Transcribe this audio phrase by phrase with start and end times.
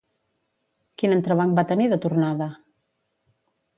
[1.01, 2.49] Quin entrebanc va tenir de tornada?